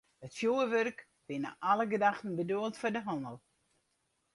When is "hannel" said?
3.07-3.37